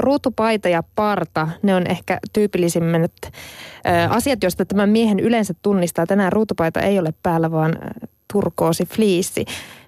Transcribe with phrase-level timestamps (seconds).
[0.00, 3.12] ruutupaita ja parta, ne on ehkä tyypillisimmät
[4.08, 6.06] asiat, joista tämän miehen yleensä tunnistaa.
[6.06, 7.78] Tänään ruutupaita ei ole päällä, vaan
[8.32, 9.44] turkoosi fliissi.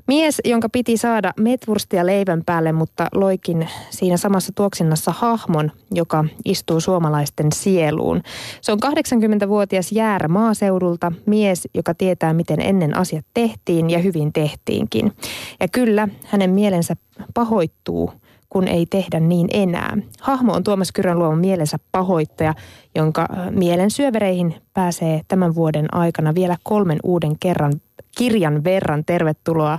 [0.06, 6.80] Mies, jonka piti saada metvurstia leivän päälle, mutta loikin siinä samassa tuoksinnassa hahmon, joka istuu
[6.80, 8.22] suomalaisten sieluun.
[8.60, 15.12] Se on 80-vuotias jäärä maaseudulta, mies, joka tietää, miten ennen asiat tehtiin ja hyvin tehtiinkin.
[15.60, 16.94] Ja kyllä, hänen mielensä
[17.34, 18.12] pahoittuu
[18.52, 19.96] kun ei tehdä niin enää.
[20.20, 22.54] Hahmo on Tuomas Kyrön luoma mielensä pahoittaja,
[22.94, 27.72] jonka mielen syövereihin pääsee tämän vuoden aikana vielä kolmen uuden kerran
[28.18, 29.04] kirjan verran.
[29.04, 29.78] Tervetuloa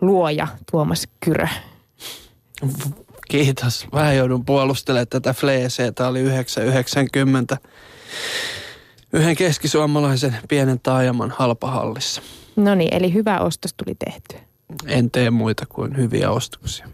[0.00, 1.46] luoja Tuomas Kyrö.
[3.28, 3.86] Kiitos.
[3.92, 5.92] Vähän joudun puolustelemaan tätä fleeseä.
[5.92, 7.56] Tämä oli 990
[9.12, 12.22] yhden keskisuomalaisen pienen taajaman halpahallissa.
[12.56, 14.45] No niin, eli hyvä ostos tuli tehty.
[14.86, 16.88] En tee muita kuin hyviä ostoksia.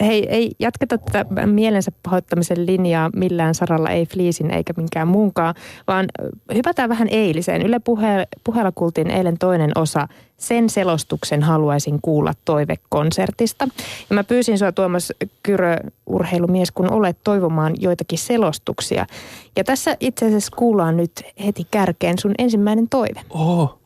[0.00, 5.54] Hei, ei jatketa tätä mielensä pahoittamisen linjaa millään saralla, ei Fliisin eikä minkään muunkaan,
[5.86, 6.06] vaan
[6.54, 7.62] hypätään vähän eiliseen.
[7.62, 10.08] Yle puhe, puheella kuultiin eilen toinen osa.
[10.36, 13.68] Sen selostuksen haluaisin kuulla toivekonsertista.
[14.10, 19.06] Ja mä pyysin sua Tuomas Kyrö, urheilumies, kun olet toivomaan joitakin selostuksia.
[19.56, 21.12] Ja tässä itse asiassa kuullaan nyt
[21.44, 23.20] heti kärkeen sun ensimmäinen toive.
[23.30, 23.78] Oh,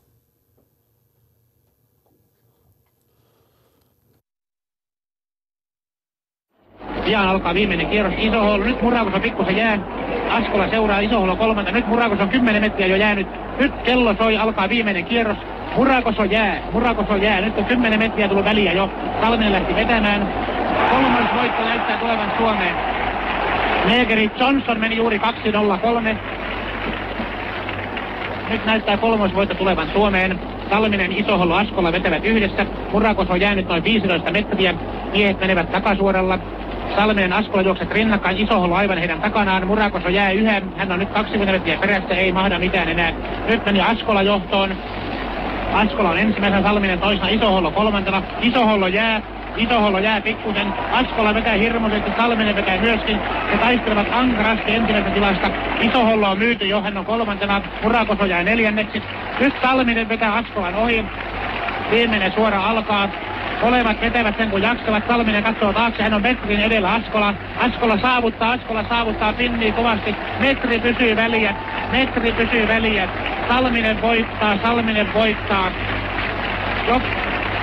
[7.04, 8.14] Pian alkaa viimeinen kierros.
[8.18, 9.78] Isohollo, nyt Murakos on pikkusen jää.
[10.30, 11.72] Askola seuraa Isohollo kolmanta.
[11.72, 13.26] Nyt Murakos on 10 metriä jo jäänyt.
[13.58, 15.36] Nyt kello soi, alkaa viimeinen kierros.
[15.76, 17.40] Murakos on jää, Murakos on jää.
[17.40, 18.90] Nyt on 10 metriä tullut väliä jo.
[19.20, 20.28] Salminen lähti vetämään.
[20.90, 22.74] Kolmas voitto näyttää tulevan Suomeen.
[23.88, 26.16] Negeri Johnson meni juuri 2.03.
[28.50, 30.40] Nyt näyttää kolmosvoitto tulevan Suomeen.
[30.70, 32.66] Salminen, Isohollo, Askola vetävät yhdessä.
[32.92, 34.74] Murakos on jäänyt noin 15 metriä.
[35.12, 36.38] Miehet menevät takasuoralla.
[36.96, 39.66] Salminen Askola juokset rinnakkain, Isohollo aivan heidän takanaan.
[39.66, 43.12] Murakoso jää yhä, hän on nyt 20 metriä perässä, ei mahda mitään enää.
[43.48, 44.76] Nyt meni Askola johtoon.
[45.72, 48.22] Askola on ensimmäisenä, Salminen toisena, Isohollo kolmantena.
[48.40, 49.22] Isohollo jää,
[49.56, 50.72] Isohollo jää pikkusen.
[50.92, 53.18] Askola vetää hirmuisesti, Salminen vetää myöskin.
[53.52, 55.50] He taistelevat ankarasti ensimmäisestä tilasta.
[55.80, 57.62] Isohollo on myyty jo, hän on kolmantena.
[57.82, 59.02] Murakoso jää neljänneksi.
[59.40, 61.04] Nyt Salminen vetää Askolan ohi.
[61.90, 63.08] Viimeinen suora alkaa.
[63.62, 65.06] Molemmat vetävät sen kun jaksavat.
[65.08, 66.02] Salminen katsoo taakse.
[66.02, 67.34] Hän on metrin edellä Askola.
[67.58, 68.52] Askola saavuttaa.
[68.52, 70.14] Askola saavuttaa pinnii kovasti.
[70.38, 71.54] Metri pysyy väliä.
[71.92, 73.08] Metri pysyy väliä.
[73.48, 74.58] Salminen voittaa.
[74.62, 75.70] Salminen voittaa.
[76.88, 77.02] Jop.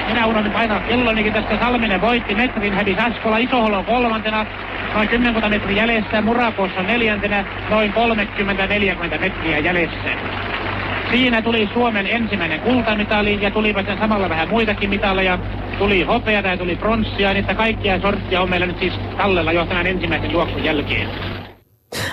[0.07, 1.59] Minä unohdin painaa kellonikin tästä.
[1.59, 2.35] Salminen voitti.
[2.35, 3.37] Metrin hävisi Askola.
[3.37, 4.45] Isoholo kolmantena.
[4.93, 6.21] Noin 10 metriä jäljessä.
[6.21, 7.45] Murakos on neljäntenä.
[7.69, 10.48] Noin 30-40 metriä jäljessä.
[11.11, 15.39] Siinä tuli Suomen ensimmäinen kultamitali ja tulipa sen samalla vähän muitakin mitaleja.
[15.77, 19.65] Tuli hopea ja tuli pronssia, niin että kaikkia sorttia on meillä nyt siis tallella jo
[19.65, 21.09] tämän ensimmäisen juoksun jälkeen.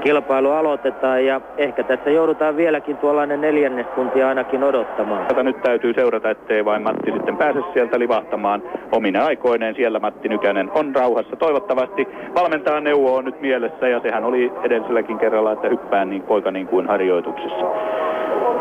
[0.00, 5.26] kilpailu aloitetaan ja ehkä tässä joudutaan vieläkin tuollainen neljännestunti ainakin odottamaan.
[5.26, 9.74] Tätä nyt täytyy seurata, ettei vain Matti sitten pääse sieltä livahtamaan omina aikoineen.
[9.74, 11.36] Siellä Matti Nykänen on rauhassa.
[11.36, 16.50] Toivottavasti valmentaa neuvo on nyt mielessä ja sehän oli edelliselläkin kerralla, että hyppää niin poika
[16.50, 17.66] niin kuin harjoituksissa.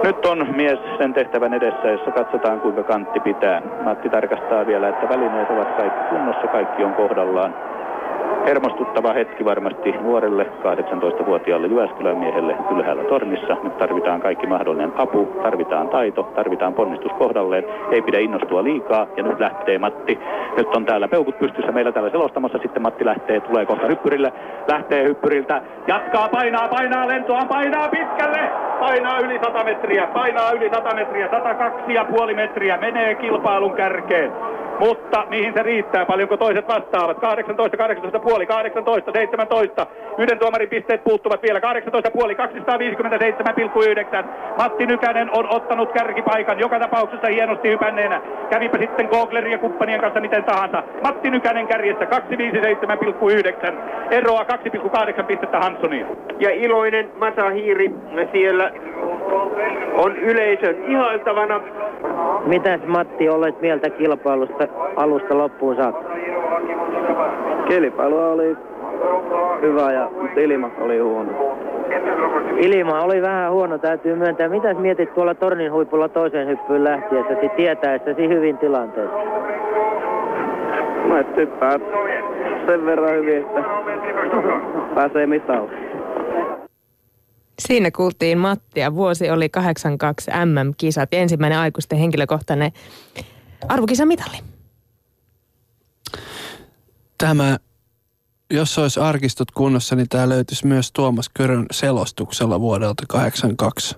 [0.04, 3.62] Nyt on mies sen tehtävän edessä, jossa katsotaan kuinka kantti pitää.
[3.84, 7.56] Matti tarkastaa vielä, että välineet ovat kaikki kunnossa, kaikki on kohdallaan.
[8.46, 13.58] Hermostuttava hetki varmasti nuorelle 18-vuotiaalle Jyväskylän miehelle ylhäällä tornissa.
[13.64, 17.66] Nyt tarvitaan kaikki mahdollinen apu, tarvitaan taito, tarvitaan ponnistus kohdalleen.
[17.92, 20.20] Ei pidä innostua liikaa ja nyt lähtee Matti.
[20.58, 22.58] Nyt on täällä peukut pystyssä meillä täällä selostamassa.
[22.58, 24.34] Sitten Matti lähtee, tulee kohta hyppyrille,
[24.72, 30.96] lähtee hyppyriltä, jatkaa, painaa, painaa lentoa, painaa pitkälle, painaa yli 100 metriä, painaa yli 100
[30.96, 34.32] metriä, 102,5 metriä, menee kilpailun kärkeen.
[34.80, 36.06] Mutta mihin se riittää?
[36.06, 37.20] Paljonko toiset vastaavat?
[37.20, 39.88] 18, 18 puoli, 18, 17.
[40.18, 41.62] Yhden tuomarin pisteet puuttuvat vielä.
[41.62, 42.40] 18 puoli, 257,9.
[44.58, 48.22] Matti Nykänen on ottanut kärkipaikan joka tapauksessa hienosti hypänneenä.
[48.50, 50.84] Kävipä sitten Goglerin ja kumppanien kanssa miten tahansa.
[51.04, 53.74] Matti Nykänen kärjessä 257,9.
[54.12, 54.46] Eroa
[55.18, 56.06] 2,8 pistettä Hanssoniin.
[56.40, 57.92] Ja iloinen Masa Hiiri
[58.31, 58.72] siellä
[59.94, 61.62] on yleisön ihailtavana.
[62.46, 66.10] Mitäs Matti olet mieltä kilpailusta alusta loppuun saakka?
[67.68, 68.58] Kilpailu oli
[69.62, 71.32] hyvä ja ilma oli huono.
[72.58, 74.50] Ilma oli vähän huono, täytyy myöntää.
[74.50, 79.18] Mitäs mietit tuolla tornin huipulla toiseen hyppyyn lähtiessäsi tietäessäsi hyvin tilanteessa?
[81.06, 81.80] Mä et hyppää
[82.68, 83.64] sen verran hyvin, että
[84.96, 85.89] pääsee mitalle.
[87.60, 88.96] Siinä kuultiin Mattia.
[88.96, 92.72] Vuosi oli 82 MM-kisat ja ensimmäinen aikuisten henkilökohtainen
[93.68, 94.38] arvokisamitali.
[97.18, 97.58] Tämä,
[98.52, 103.96] jos olisi arkistot kunnossa, niin tämä löytyisi myös Tuomas Körön selostuksella vuodelta 82.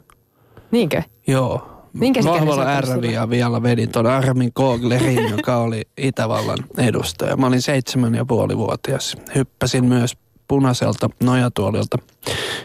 [0.72, 1.04] Niinkö?
[1.28, 1.68] Joo.
[1.94, 7.38] Minkä Vahvalla RVia vielä vedin tuon Armin Koglerin, joka oli Itävallan edustaja.
[7.38, 9.18] Mä olin seitsemän ja puoli vuotias.
[9.36, 10.18] Hyppäsin myös
[10.52, 11.98] punaiselta nojatuolilta,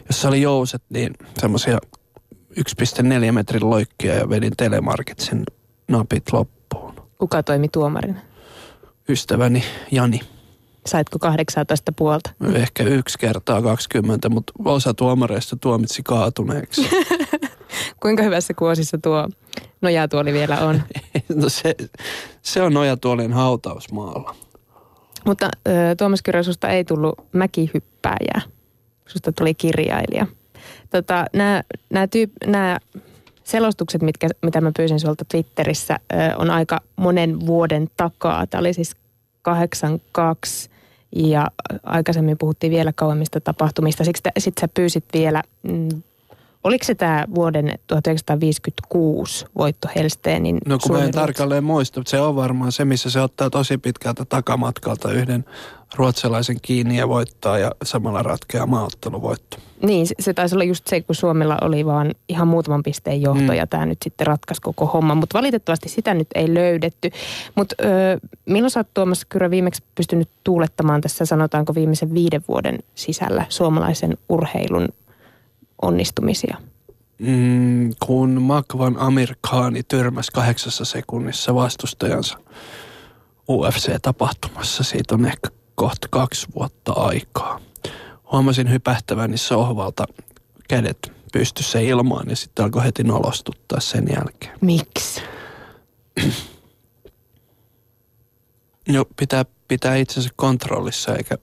[0.09, 1.79] jossa oli jouset, niin semmoisia
[2.61, 5.45] 1,4 metrin loikkia ja vedin telemarkitsin
[5.89, 6.95] napit loppuun.
[7.19, 8.21] Kuka toimi tuomarina?
[9.09, 10.21] Ystäväni Jani.
[10.87, 12.31] Saitko 18 puolta?
[12.55, 16.91] Ehkä yksi kertaa 20, mutta osa tuomareista tuomitsi kaatuneeksi.
[18.03, 19.29] Kuinka hyvässä kuosissa tuo
[19.83, 20.83] nojatuoli vielä on?
[21.43, 21.75] no se,
[22.43, 24.35] se on nojatuolien hautausmaalla.
[25.27, 28.41] Mutta ö, Tuomas Kyrö, susta ei tullut mäkihyppääjää.
[29.07, 30.27] Susta tuli kirjailija.
[30.91, 32.79] Tota, nämä, nämä, tyyp, nämä
[33.45, 35.99] selostukset, mitkä, mitä mä pyysin sulta Twitterissä,
[36.37, 38.47] on aika monen vuoden takaa.
[38.47, 38.97] Tämä oli siis
[39.43, 40.71] 82
[41.17, 41.47] ja
[41.83, 44.05] aikaisemmin puhuttiin vielä kauemmista tapahtumista.
[44.05, 45.89] Siksi sitten sä pyysit vielä, mm,
[46.65, 52.21] oliko se tämä vuoden 1956 voitto Helsteenin No kun mä en tarkalleen muista, mutta se
[52.21, 55.45] on varmaan se, missä se ottaa tosi pitkältä takamatkalta yhden
[55.95, 59.57] ruotsalaisen kiinni ja voittaa ja samalla ratkeaa maaotteluvoitto.
[59.83, 63.53] Niin, se, se taisi olla just se, kun Suomella oli vaan ihan muutaman pisteen johto
[63.53, 63.55] Mm.
[63.55, 65.15] ja tämä nyt sitten ratkaisi koko homma.
[65.15, 67.11] Mutta valitettavasti sitä nyt ei löydetty.
[67.55, 67.77] Mutta
[68.47, 74.17] milloin sä oot Tuomas Kyrö viimeksi pystynyt tuulettamaan tässä sanotaanko viimeisen viiden vuoden sisällä suomalaisen
[74.29, 74.89] urheilun
[75.83, 76.57] onnistumisia?
[77.19, 82.39] Mm, kun Makvan Amir Khani tyrmäsi kahdeksassa sekunnissa vastustajansa
[83.51, 87.61] UFC-tapahtumassa, siitä on ehkä kohta kaksi vuotta aikaa.
[88.33, 90.05] Huomasin hypähtäväni sohvalta
[90.69, 94.59] kädet pystyssä ilmaan ja sitten alkoi heti nolostuttaa sen jälkeen.
[94.61, 95.23] Miksi?
[98.89, 101.39] Jo, pitää pitää itsensä kontrollissa eikä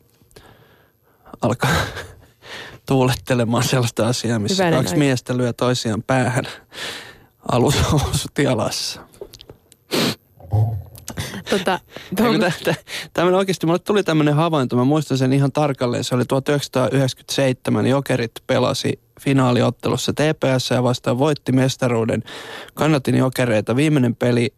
[1.41, 1.71] alkaa
[2.85, 4.99] tuulettelemaan sellaista asiaa, missä Hyvänen kaksi aika.
[4.99, 6.45] miestä lyö toisiaan päähän
[7.51, 9.01] alushousut jalassa.
[11.49, 12.73] Tota, Eikö
[13.13, 16.03] Tämmöinen oikeasti, mulle tuli tämmöinen havainto, mä muistan sen ihan tarkalleen.
[16.03, 22.23] Se oli 1997, Jokerit pelasi finaaliottelussa TPS ja vastaan voitti mestaruuden.
[22.73, 23.75] Kannatin Jokereita.
[23.75, 24.53] Viimeinen peli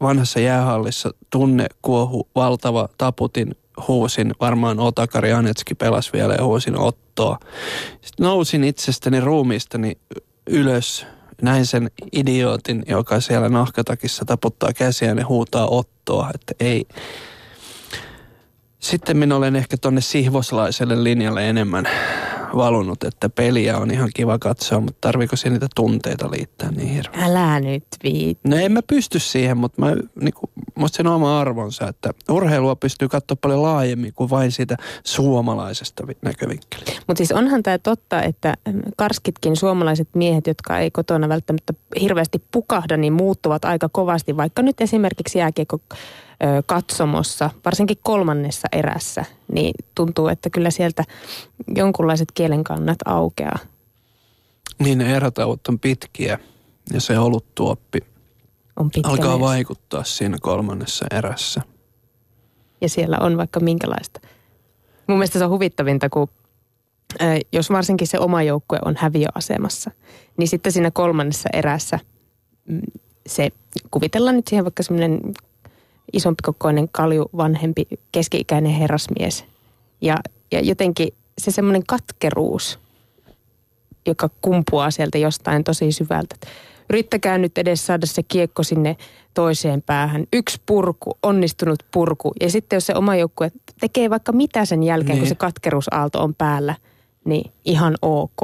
[0.00, 3.56] vanhassa jäähallissa, tunne, kuohu, valtava, taputin,
[3.88, 4.34] huusin.
[4.40, 7.38] Varmaan Otakari Anetski pelasi vielä ja huusin Ottoa.
[7.90, 9.98] Sitten nousin itsestäni ruumiistani
[10.46, 11.06] ylös.
[11.42, 16.86] Näin sen idiootin, joka siellä nahkatakissa taputtaa käsiään ja huutaa Ottoa, että ei,
[18.78, 21.88] sitten minä olen ehkä tonne sihvoslaiselle linjalle enemmän
[22.56, 27.24] valunut, että peliä on ihan kiva katsoa, mutta tarviiko siihen niitä tunteita liittää niin hirveän?
[27.24, 28.38] älä nyt viit.
[28.44, 33.08] No en mä pysty siihen, mutta mä niinku, musta sen oma arvonsa, että urheilua pystyy
[33.08, 36.92] katsoa paljon laajemmin kuin vain siitä suomalaisesta vi- näkövinkkelistä.
[37.06, 38.54] Mutta siis onhan tämä totta, että
[38.96, 44.36] karskitkin suomalaiset miehet, jotka ei kotona välttämättä hirveästi pukahda, niin muuttuvat aika kovasti.
[44.36, 45.78] Vaikka nyt esimerkiksi jääkiekko
[46.66, 51.04] katsomossa, varsinkin kolmannessa erässä, niin tuntuu, että kyllä sieltä
[51.76, 53.58] jonkunlaiset kielenkannat aukeaa.
[54.78, 56.38] Niin ne erätauot on pitkiä
[56.92, 57.98] ja se oluttuoppi
[58.76, 59.40] On pitkä alkaa mies.
[59.40, 61.62] vaikuttaa siinä kolmannessa erässä.
[62.80, 64.20] ja siellä on vaikka minkälaista.
[65.06, 66.28] Mun mielestä se on huvittavinta, kun
[67.52, 69.90] jos varsinkin se oma joukkue on häviöasemassa,
[70.36, 71.98] niin sitten siinä kolmannessa erässä
[72.68, 72.80] mm,
[73.26, 73.50] se,
[73.90, 75.20] kuvitellaan nyt siihen vaikka semmoinen
[76.12, 79.44] isompi kokoinen kalju, vanhempi, keski-ikäinen herrasmies.
[80.00, 80.16] Ja,
[80.52, 81.08] ja jotenkin
[81.38, 82.78] se semmoinen katkeruus,
[84.06, 86.36] joka kumpuaa sieltä jostain tosi syvältä.
[86.90, 88.96] Yrittäkää nyt edes saada se kiekko sinne
[89.34, 90.26] toiseen päähän.
[90.32, 92.32] Yksi purku, onnistunut purku.
[92.40, 95.18] Ja sitten jos se oma joukkue tekee vaikka mitä sen jälkeen, niin.
[95.18, 96.74] kun se katkeruusaalto on päällä,
[97.24, 98.40] niin ihan ok.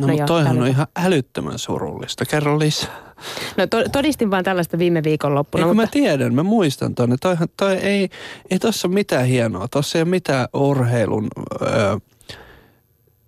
[0.00, 2.24] No, No mutta toihan on ihan älyttömän surullista.
[2.24, 3.07] Kerro lisää.
[3.56, 5.64] No to, todistin vaan tällaista viime viikonloppuna.
[5.64, 7.16] Eikö mä mutta, tiedän, mä muistan tonne.
[7.20, 8.08] Toihan, toi ei,
[8.50, 9.68] ei tossa ole mitään hienoa.
[9.68, 11.28] Tossa ei ole mitään urheilun...
[11.62, 11.96] Öö,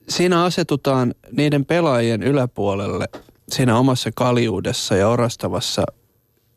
[0.08, 3.08] siinä asetutaan niiden pelaajien yläpuolelle
[3.48, 5.84] siinä omassa kaljuudessa ja orastavassa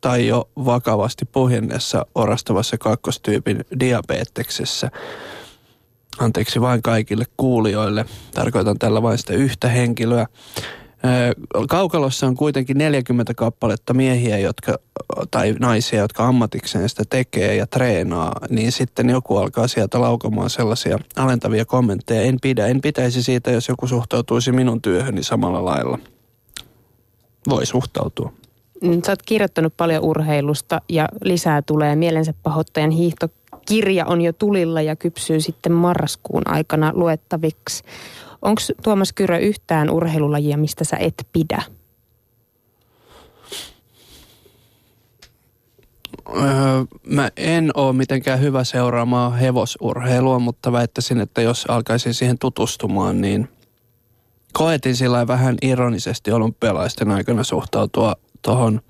[0.02, 4.92] tai jo vakavasti puhjenneessa orastavassa kakkostyypin diabeteksessä.
[6.20, 8.06] Anteeksi vain kaikille kuulijoille.
[8.34, 10.26] Tarkoitan tällä vain sitä yhtä henkilöä.
[11.70, 14.78] Kaukalossa on kuitenkin 40 kappaletta miehiä jotka,
[15.32, 21.00] tai naisia, jotka ammatikseen sitä tekee ja treenaa, niin sitten joku alkaa sieltä laukomaan sellaisia
[21.16, 22.22] alentavia kommentteja.
[22.22, 26.00] En pidä, en pitäisi siitä, jos joku suhtautuisi minun työhöni samalla lailla.
[27.50, 28.34] Voi suhtautua.
[28.84, 31.96] mm, sä oot kirjoittanut paljon urheilusta ja lisää tulee.
[31.96, 37.84] Mielensä pahoittajan hiihtokirja on jo tulilla ja kypsyy sitten marraskuun aikana luettaviksi.
[38.44, 41.64] Onko Tuomas Kyrö yhtään urheilulajia, mistä sä et pidä?
[46.36, 46.44] Öö,
[47.08, 53.50] mä en ole mitenkään hyvä seuraamaan hevosurheilua, mutta väittäisin, että jos alkaisin siihen tutustumaan, niin
[54.54, 58.82] koetin sillä vähän ironisesti olympialaisten aikana suhtautua tuohon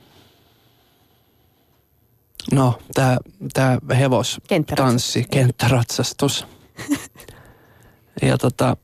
[2.51, 3.17] No, tämä
[3.53, 6.47] tää hevostanssi, kenttäratsastus.
[8.21, 8.77] ja tota,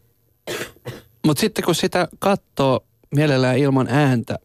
[1.25, 2.83] mutta sitten kun sitä katsoo
[3.15, 4.39] mielellään ilman ääntä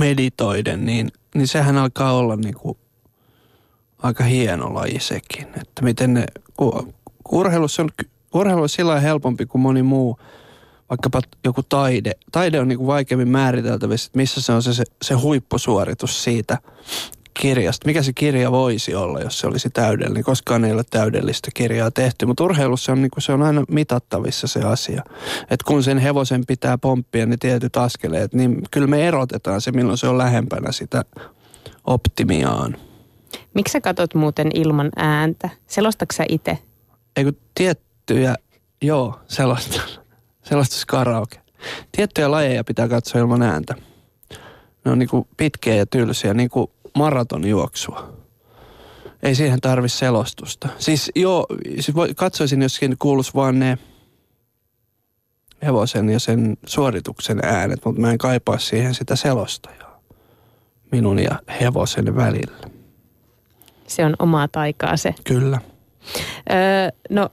[0.00, 2.78] meditoiden, niin, niin sehän alkaa olla niinku
[3.98, 5.46] aika hieno laji sekin.
[5.60, 6.24] Että miten ne,
[6.56, 7.88] kun, kun urheilussa on,
[8.34, 10.18] urheilu on sillä helpompi kuin moni muu,
[10.90, 12.12] vaikkapa joku taide.
[12.32, 16.58] Taide on niinku vaikeammin määriteltävissä, että missä se on se, se, se huippusuoritus siitä
[17.40, 17.86] kirjasta.
[17.86, 20.24] Mikä se kirja voisi olla, jos se olisi täydellinen?
[20.24, 24.46] Koskaan ei ole täydellistä kirjaa tehty, mutta urheilussa on, niin kuin, se on aina mitattavissa
[24.46, 25.02] se asia.
[25.42, 29.98] Että kun sen hevosen pitää pomppia ne tietyt askeleet, niin kyllä me erotetaan se, milloin
[29.98, 31.04] se on lähempänä sitä
[31.84, 32.76] optimiaan.
[33.54, 35.50] Miksi sä katot muuten ilman ääntä?
[35.66, 36.58] Selostatko sä itse?
[37.16, 38.34] Eikö tiettyjä,
[38.82, 39.80] joo, sellaista,
[40.48, 41.40] sellaista karaoke.
[41.92, 43.74] Tiettyjä lajeja pitää katsoa ilman ääntä.
[44.84, 48.12] Ne on niinku pitkiä ja tylsiä, niinku maratonjuoksua.
[49.22, 50.68] Ei siihen tarvi selostusta.
[50.78, 53.78] Siis joo, siis voi, katsoisin, jos siinä kuuluisi vaan ne
[55.62, 60.00] hevosen ja sen suorituksen äänet, mutta mä en kaipaa siihen sitä selostajaa
[60.92, 62.70] minun ja hevosen välillä.
[63.86, 65.14] Se on omaa taikaa se.
[65.24, 65.60] Kyllä.
[66.50, 67.28] Öö, no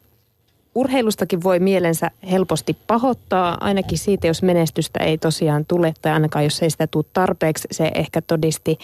[0.75, 6.63] urheilustakin voi mielensä helposti pahoittaa, ainakin siitä, jos menestystä ei tosiaan tule, tai ainakaan jos
[6.63, 7.67] ei sitä tule tarpeeksi.
[7.71, 8.79] Se ehkä todisti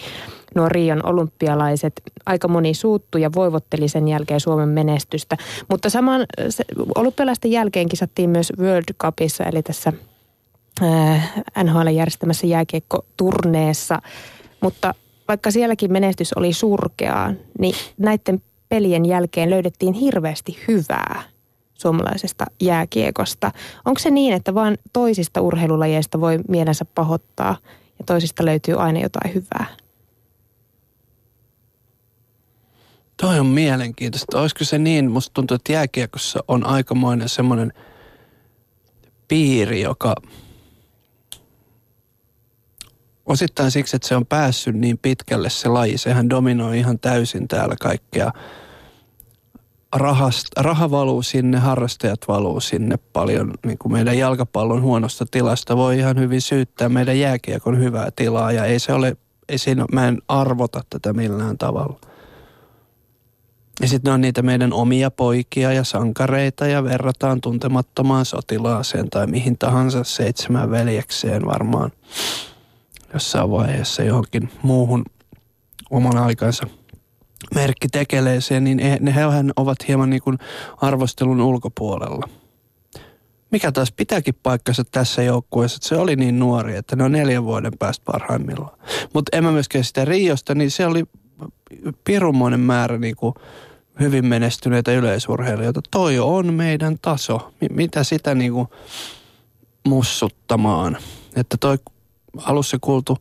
[0.54, 2.02] nuo Rion olympialaiset.
[2.26, 5.36] Aika moni suuttu ja voivotteli sen jälkeen Suomen menestystä.
[5.70, 6.64] Mutta saman se,
[6.94, 9.92] olympialaisten jälkeen kisattiin myös World Cupissa, eli tässä
[10.82, 14.02] äh, NHL järjestämässä jääkiekkoturneessa.
[14.60, 14.94] Mutta
[15.28, 21.35] vaikka sielläkin menestys oli surkeaa, niin näiden pelien jälkeen löydettiin hirveästi hyvää
[21.76, 23.52] suomalaisesta jääkiekosta.
[23.84, 27.56] Onko se niin, että vain toisista urheilulajeista voi mielensä pahoittaa
[27.98, 29.66] ja toisista löytyy aina jotain hyvää?
[33.16, 34.40] Toi on mielenkiintoista.
[34.40, 37.72] Olisiko se niin, musta tuntuu, että jääkiekossa on aikamoinen semmoinen
[39.28, 40.14] piiri, joka
[43.26, 45.98] osittain siksi, että se on päässyt niin pitkälle se laji.
[45.98, 48.32] Sehän dominoi ihan täysin täällä kaikkea.
[49.98, 53.54] Rahast, raha valuu sinne, harrastajat valuu sinne paljon.
[53.66, 58.64] Niin kuin meidän jalkapallon huonosta tilasta voi ihan hyvin syyttää meidän jääkiekon hyvää tilaa ja
[58.64, 59.16] ei se ole
[59.48, 62.00] ei siinä, mä en arvota tätä millään tavalla.
[63.80, 69.58] Ja sitten on niitä meidän omia poikia ja sankareita ja verrataan tuntemattomaan sotilaaseen tai mihin
[69.58, 71.92] tahansa seitsemän veljekseen varmaan
[73.14, 75.04] jossain vaiheessa johonkin muuhun
[75.90, 76.66] oman aikansa
[77.54, 80.38] merkkitekeleeseen, niin ne hehän ovat hieman niin kuin
[80.76, 82.28] arvostelun ulkopuolella.
[83.50, 87.44] Mikä taas pitääkin paikkansa tässä joukkueessa, että se oli niin nuori, että ne on neljän
[87.44, 88.78] vuoden päästä parhaimmillaan.
[89.14, 91.04] Mutta en mä myöskään sitä Riosta, niin se oli
[92.04, 93.34] pirunmoinen määrä niin kuin
[94.00, 95.80] hyvin menestyneitä yleisurheilijoita.
[95.90, 97.52] Toi on meidän taso.
[97.70, 98.68] Mitä sitä niin kuin
[99.88, 100.98] mussuttamaan?
[101.36, 101.78] Että toi
[102.44, 103.18] alussa kuultu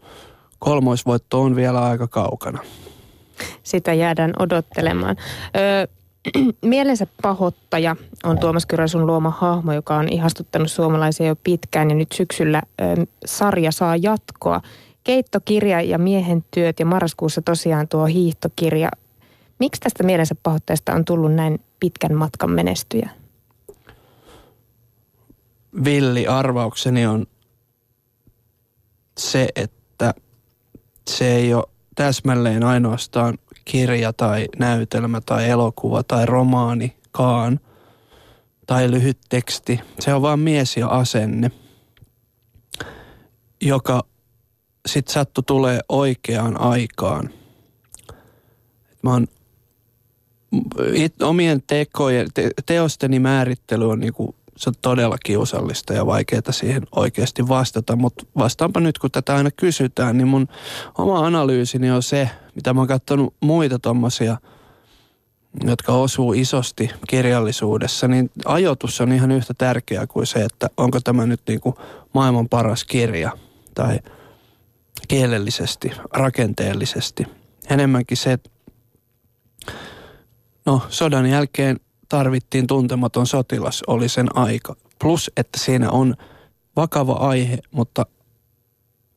[0.60, 2.60] kolmoisvoitto on vielä aika kaukana.
[3.65, 3.91] Sitä
[4.39, 5.15] odottelemaan.
[5.57, 5.88] Öö,
[6.62, 12.12] mielensä pahoittaja on Tuomas Kyräsun luoma hahmo, joka on ihastuttanut suomalaisia jo pitkään ja nyt
[12.12, 14.62] syksyllä ö, sarja saa jatkoa.
[15.03, 18.89] Keittokirja ja miehen työt ja marraskuussa tosiaan tuo hiihtokirja.
[19.60, 23.10] Miksi tästä mielensä pahoittajasta on tullut näin pitkän matkan menestyjä?
[25.84, 27.25] Villi arvaukseni on
[29.17, 30.13] se, että
[31.07, 31.63] se ei ole
[31.95, 37.60] täsmälleen ainoastaan kirja tai näytelmä tai elokuva tai romaanikaan
[38.67, 39.79] tai lyhyt teksti.
[40.00, 41.51] Se on vaan mies ja asenne,
[43.62, 44.03] joka
[44.86, 47.29] sitten sattu tulee oikeaan aikaan.
[49.01, 49.27] Mä oon
[50.93, 56.84] it, omien tekojen, te, teosteni määrittely on niinku se on todella kiusallista ja vaikeaa siihen
[56.91, 60.48] oikeasti vastata, mutta vastaanpa nyt, kun tätä aina kysytään, niin mun
[60.98, 64.38] oma analyysini on se, mitä mä oon katsonut muita tommosia,
[65.63, 71.25] jotka osuu isosti kirjallisuudessa, niin ajoitus on ihan yhtä tärkeää kuin se, että onko tämä
[71.25, 71.75] nyt niin kuin
[72.13, 73.31] maailman paras kirja
[73.75, 74.00] tai
[75.07, 77.27] kielellisesti, rakenteellisesti.
[77.69, 78.50] Enemmänkin se, että
[80.65, 84.75] no sodan jälkeen tarvittiin tuntematon sotilas, oli sen aika.
[85.00, 86.15] Plus, että siinä on
[86.75, 88.05] vakava aihe, mutta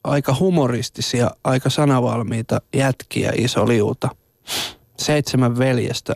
[0.08, 4.08] aika humoristisia, aika sanavalmiita jätkiä iso liuta.
[4.98, 6.14] Seitsemän veljestä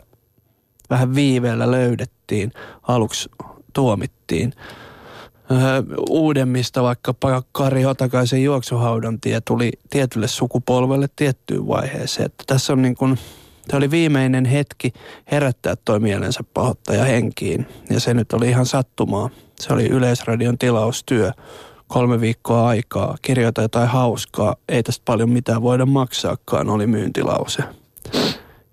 [0.89, 3.29] vähän viiveellä löydettiin, aluksi
[3.73, 4.53] tuomittiin.
[5.51, 5.59] Öö,
[6.09, 12.25] uudemmista vaikkapa Kari Hotakaisen juoksuhaudan tie tuli tietylle sukupolvelle tiettyyn vaiheeseen.
[12.25, 13.17] Että tässä on niin kuin
[13.67, 14.93] Tämä oli viimeinen hetki
[15.31, 17.67] herättää toi mielensä pahoittaja henkiin.
[17.89, 19.29] Ja se nyt oli ihan sattumaa.
[19.59, 21.31] Se oli Yleisradion tilaustyö.
[21.93, 23.15] Kolme viikkoa aikaa.
[23.21, 24.55] Kirjoita jotain hauskaa.
[24.69, 27.63] Ei tästä paljon mitään voida maksaakaan, oli myyntilause.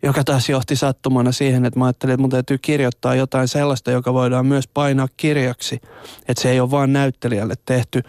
[0.02, 4.14] Joka taas johti sattumana siihen, että mä ajattelin, että mun täytyy kirjoittaa jotain sellaista, joka
[4.14, 5.80] voidaan myös painaa kirjaksi.
[6.28, 8.02] Että se ei ole vaan näyttelijälle tehty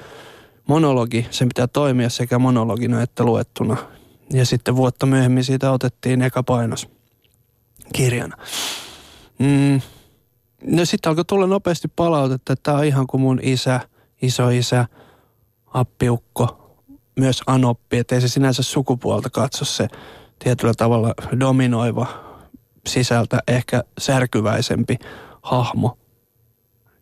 [0.68, 1.28] monologi.
[1.32, 3.78] Se pitää toimia sekä monologina että luettuna
[4.34, 6.90] ja sitten vuotta myöhemmin siitä otettiin eka painos
[7.94, 8.38] kirjana.
[9.40, 9.82] Mm.
[10.64, 13.80] No sitten alkoi tulla nopeasti palautetta, että tämä on ihan kuin mun isä,
[14.22, 14.86] isoisä,
[15.74, 16.76] appiukko,
[17.20, 17.98] myös anoppi.
[17.98, 19.88] Että ei se sinänsä sukupuolta katso se
[20.44, 22.08] tietyllä tavalla dominoiva
[22.88, 24.98] sisältä ehkä särkyväisempi
[25.42, 25.98] hahmo.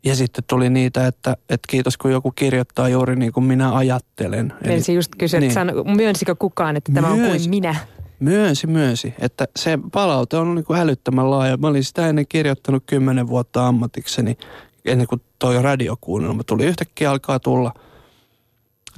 [0.06, 4.54] Ja sitten tuli niitä, että, että kiitos kun joku kirjoittaa juuri niin kuin minä ajattelen.
[4.64, 5.54] Eli, just kysyä, niin.
[5.54, 7.76] sano, myönsikö kukaan, että tämä myönsi, on kuin minä?
[8.20, 9.14] Myönsi, myönsi.
[9.20, 11.58] Että se palaute on niin kuin älyttömän laaja.
[11.58, 14.38] Mä olin sitä ennen kirjoittanut kymmenen vuotta ammatikseni,
[14.86, 16.66] ennen kuin toi radiokuunnelma tuli.
[16.66, 17.74] Yhtäkkiä alkaa tulla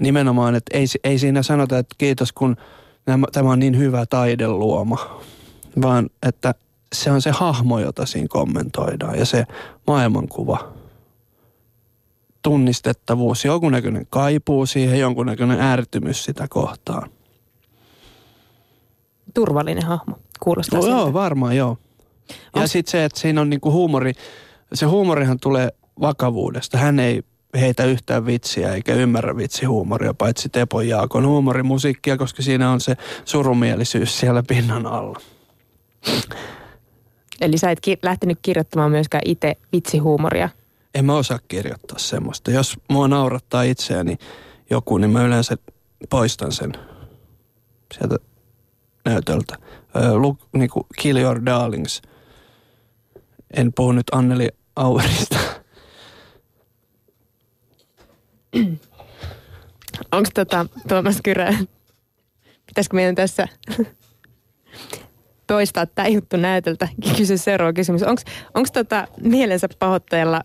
[0.01, 2.55] nimenomaan, että ei, ei siinä sanota, että kiitos kun
[3.05, 5.21] nämä, tämä on niin hyvä taideluoma,
[5.81, 6.53] vaan että
[6.95, 9.45] se on se hahmo, jota siinä kommentoidaan ja se
[9.87, 10.73] maailmankuva
[12.41, 17.09] tunnistettavuus, jonkunnäköinen kaipuu siihen, jonkunnäköinen ärtymys sitä kohtaan.
[19.33, 21.77] Turvallinen hahmo, kuulostaa no, Joo, varmaan joo.
[22.55, 24.13] Ja sitten se, että siinä on niinku huumori,
[24.73, 25.69] se huumorihan tulee
[26.01, 26.77] vakavuudesta.
[26.77, 27.23] Hän ei
[27.59, 34.19] heitä yhtään vitsiä eikä ymmärrä vitsihuumoria, paitsi Tepon Jaakon huumorimusiikkia, koska siinä on se surumielisyys
[34.19, 35.19] siellä pinnan alla.
[37.41, 40.49] Eli sä et ki- lähtenyt kirjoittamaan myöskään itse vitsihuumoria–
[40.95, 42.51] en mä osaa kirjoittaa semmoista.
[42.51, 44.17] Jos mua naurattaa itseäni
[44.69, 45.57] joku, niin mä yleensä
[46.09, 46.73] poistan sen
[47.93, 48.17] sieltä
[49.05, 49.57] näytöltä.
[49.95, 52.01] Öö, look, niin kuin Kill Your Darlings.
[53.53, 55.37] En puhu nyt Anneli Auerista.
[60.11, 61.53] Onko tota, Tuomas Kyrä,
[62.65, 63.47] pitäisikö meidän tässä
[65.47, 66.87] toistaa tämä juttu näytöltä?
[67.17, 68.03] Kysy seuraava kysymys.
[68.53, 70.41] Onko tota mielensä pahoittajalla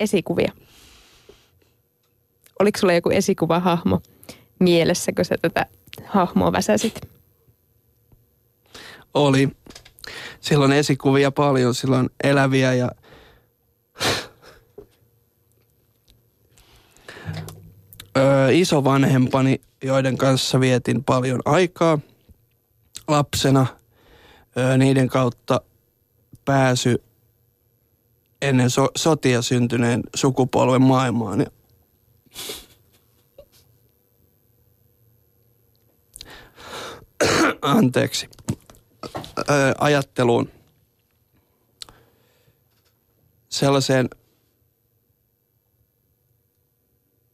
[0.00, 0.52] esikuvia?
[2.60, 4.02] Oliko sulla joku esikuvahahmo
[4.58, 5.66] mielessä, kun sä tätä
[6.04, 7.00] hahmoa väsäsit?
[9.14, 9.48] Oli.
[10.40, 12.90] Silloin esikuvia paljon, silloin eläviä ja
[18.16, 21.98] öö, isovanhempani, joiden kanssa vietin paljon aikaa
[23.08, 23.66] lapsena.
[24.78, 25.60] Niiden kautta
[26.44, 27.02] pääsy
[28.42, 31.46] ennen so- sotia syntyneen sukupolven maailmaan.
[37.62, 38.28] Anteeksi,
[39.50, 40.50] öö, ajatteluun
[43.48, 44.08] sellaiseen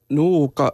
[0.08, 0.72] nuuka...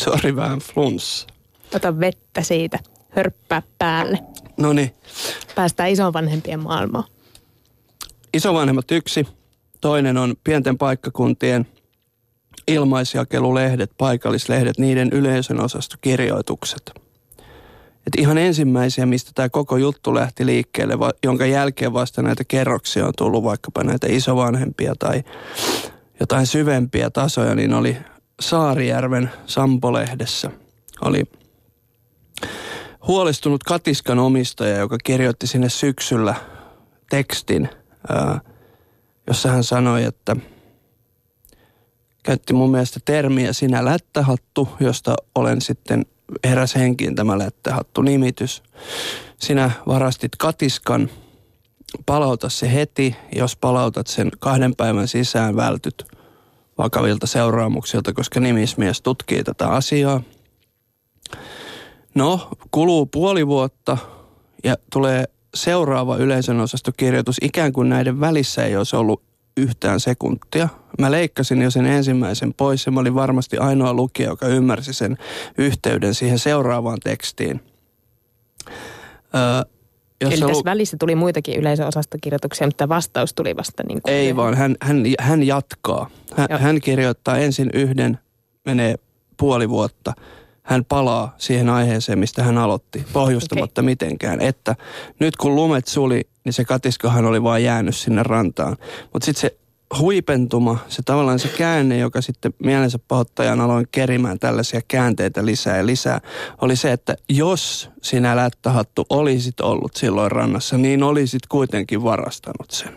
[0.00, 1.26] Sori, vähän flunssa.
[1.74, 2.78] Ota vettä siitä,
[3.10, 4.18] hörppää päälle.
[4.56, 4.94] No niin,
[5.54, 7.04] Päästään isovanhempien maailmaan.
[8.34, 9.26] isovanhemmat yksi.
[9.80, 11.66] Toinen on pienten paikkakuntien
[12.68, 17.07] ilmaisjakelulehdet, paikallislehdet, niiden yleisön osastokirjoitukset.
[18.08, 23.06] Et ihan ensimmäisiä, mistä tämä koko juttu lähti liikkeelle, va- jonka jälkeen vasta näitä kerroksia
[23.06, 25.22] on tullut vaikkapa näitä isovanhempia tai
[26.20, 27.96] jotain syvempiä tasoja, niin oli
[28.40, 30.50] Saarijärven Sampo-lehdessä.
[31.00, 31.24] Oli
[33.06, 36.34] huolestunut katiskan omistaja, joka kirjoitti sinne syksyllä
[37.10, 37.68] tekstin,
[38.08, 38.40] ää,
[39.26, 40.36] jossa hän sanoi, että
[42.22, 46.06] käytti mun mielestä termiä sinä lättähattu, josta olen sitten
[46.44, 48.62] heräs henkiin tämä lättähattu nimitys.
[49.38, 51.10] Sinä varastit katiskan,
[52.06, 56.04] palauta se heti, jos palautat sen kahden päivän sisään vältyt
[56.78, 60.22] vakavilta seuraamuksilta, koska nimismies tutkii tätä asiaa.
[62.14, 63.98] No, kuluu puoli vuotta
[64.64, 67.36] ja tulee seuraava yleisön osastokirjoitus.
[67.42, 69.22] Ikään kuin näiden välissä ei olisi ollut
[69.56, 70.68] yhtään sekuntia.
[70.98, 75.18] Mä leikkasin jo sen ensimmäisen pois ja mä olin varmasti ainoa lukija, joka ymmärsi sen
[75.58, 77.60] yhteyden siihen seuraavaan tekstiin.
[79.34, 79.62] Öö,
[80.20, 84.36] Eli sä tässä lu- välissä tuli muitakin yleisöosastokirjoituksia, mutta vastaus tuli vasta niin kuin Ei
[84.36, 86.10] vaan, hän, hän, hän jatkaa.
[86.36, 86.58] Hän, Joo.
[86.58, 88.18] hän kirjoittaa ensin yhden,
[88.64, 88.94] menee
[89.36, 90.12] puoli vuotta.
[90.62, 93.90] Hän palaa siihen aiheeseen, mistä hän aloitti, pohjustamatta okay.
[93.90, 94.40] mitenkään.
[94.40, 94.76] Että
[95.20, 98.76] nyt kun lumet suli, niin se katiskahan oli vaan jäänyt sinne rantaan.
[99.12, 99.56] Mutta sitten se
[99.98, 105.86] huipentuma, se tavallaan se käänne, joka sitten mielensä pahoittajan aloin kerimään tällaisia käänteitä lisää ja
[105.86, 106.20] lisää,
[106.60, 112.96] oli se, että jos sinä lättähattu olisit ollut silloin rannassa, niin olisit kuitenkin varastanut sen.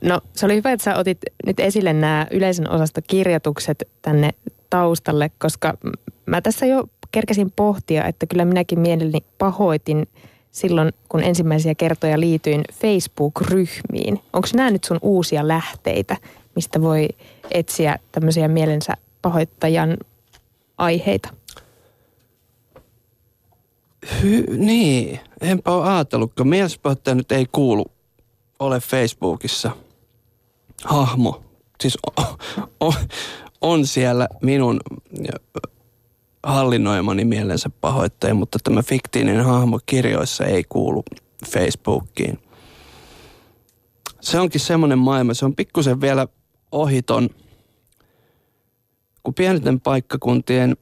[0.00, 4.30] No se oli hyvä, että sä otit nyt esille nämä yleisön osastokirjoitukset tänne
[4.70, 5.74] taustalle, koska
[6.26, 10.06] mä tässä jo kerkesin pohtia, että kyllä minäkin mielelläni pahoitin
[10.50, 14.20] silloin, kun ensimmäisiä kertoja liityin Facebook-ryhmiin.
[14.32, 16.16] Onko nämä nyt sun uusia lähteitä,
[16.56, 17.08] mistä voi
[17.50, 19.96] etsiä tämmöisiä mielensä pahoittajan
[20.78, 21.28] aiheita?
[24.06, 26.48] Hy- niin, enpä ole ajatellutkaan.
[26.48, 27.86] Miespahoittaja nyt ei kuulu,
[28.58, 29.70] ole Facebookissa
[30.84, 31.42] hahmo.
[31.80, 32.36] Siis o-
[32.80, 32.94] o-
[33.60, 34.80] on siellä minun
[36.48, 41.04] hallinnoimani mielensä pahoittaja, mutta tämä fiktiivinen hahmo kirjoissa ei kuulu
[41.46, 42.38] Facebookiin.
[44.20, 46.28] Se onkin semmoinen maailma, se on pikkusen vielä
[46.72, 47.28] ohiton,
[49.22, 50.76] kun pieneten paikkakuntien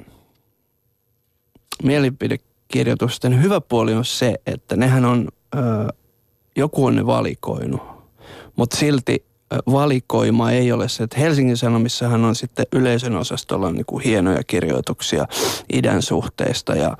[1.82, 5.58] mielipidekirjoitusten hyvä puoli on se, että nehän on, ö,
[6.56, 7.82] joku on ne valikoinut,
[8.56, 9.26] mutta silti
[9.72, 15.26] valikoima ei ole se, että Helsingin Sanomissahan on sitten yleisön osastolla niin kuin hienoja kirjoituksia
[15.72, 16.96] idän suhteista ja,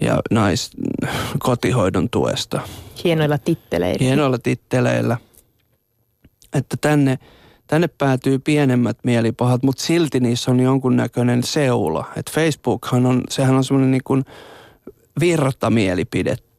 [0.00, 0.70] ja nais,
[1.38, 2.60] kotihoidon tuesta
[3.04, 4.04] Hienoilla titteleillä.
[4.04, 5.16] hienoilla titteleillä.
[6.54, 7.18] Että tänne,
[7.66, 12.04] tänne päätyy pienemmät mielipahat, mutta silti niissä on jonkunnäköinen seula.
[12.16, 14.24] Et Facebookhan on, sehän on semmoinen niin kuin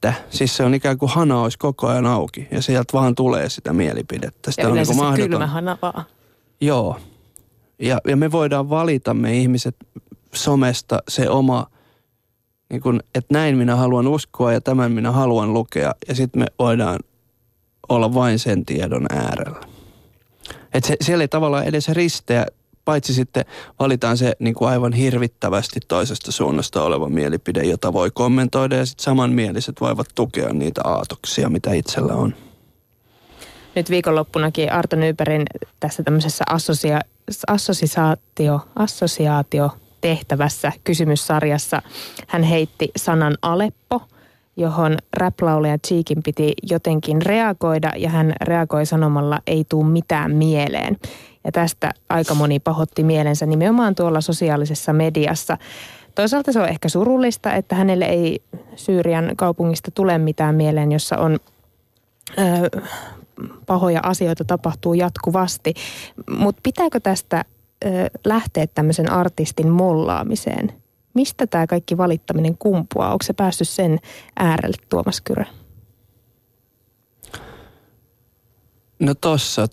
[0.03, 0.37] virtamielipidettä.
[0.37, 3.73] Siis se on ikään kuin hana olisi koko ajan auki ja sieltä vaan tulee sitä
[3.73, 4.51] mielipidettä.
[4.51, 6.05] Sitä ja on niin kuin kylmä hana vaan.
[6.61, 6.99] Joo.
[7.79, 9.75] Ja, ja me voidaan valita me ihmiset
[10.33, 11.67] somesta se oma,
[12.69, 15.93] niin kun, että näin minä haluan uskoa ja tämän minä haluan lukea.
[16.07, 16.99] Ja sitten me voidaan
[17.89, 19.59] olla vain sen tiedon äärellä.
[20.73, 22.45] Et se, siellä ei tavallaan edes risteä,
[22.89, 23.45] paitsi sitten
[23.79, 29.03] valitaan se niin kuin aivan hirvittävästi toisesta suunnasta oleva mielipide, jota voi kommentoida ja sitten
[29.03, 32.35] samanmieliset voivat tukea niitä aatoksia, mitä itsellä on.
[33.75, 35.45] Nyt viikonloppunakin Arto Nybergin
[35.79, 37.01] tässä tämmöisessä assosia,
[37.47, 39.69] assosiaatio, assosiaatio
[40.01, 41.81] tehtävässä kysymyssarjassa
[42.27, 44.01] hän heitti sanan Aleppo
[44.57, 50.97] johon räplaulaja Cheekin piti jotenkin reagoida ja hän reagoi sanomalla ei tuu mitään mieleen.
[51.49, 55.57] Ja tästä aika moni pahotti mielensä nimenomaan tuolla sosiaalisessa mediassa.
[56.15, 58.43] Toisaalta se on ehkä surullista, että hänelle ei
[58.75, 61.39] Syyrian kaupungista tule mitään mieleen, jossa on
[62.37, 62.81] ö,
[63.65, 65.73] pahoja asioita tapahtuu jatkuvasti.
[66.37, 67.45] Mutta pitääkö tästä
[67.85, 67.87] ö,
[68.25, 70.73] lähteä tämmöisen artistin mollaamiseen?
[71.13, 73.11] Mistä tämä kaikki valittaminen kumpuaa?
[73.11, 73.99] Onko se päässyt sen
[74.39, 75.43] äärelle, Tuomas Kyrö?
[78.99, 79.67] No tossa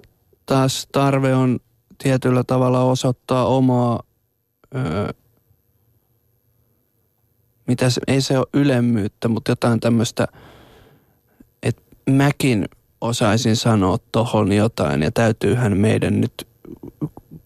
[0.46, 1.58] taas tarve on
[1.98, 4.02] tietyllä tavalla osoittaa omaa,
[4.74, 5.08] öö,
[7.66, 10.28] mitä se, ei se ole ylemmyyttä, mutta jotain tämmöistä,
[11.62, 12.68] että mäkin
[13.00, 16.48] osaisin sanoa tohon jotain ja täytyyhän meidän nyt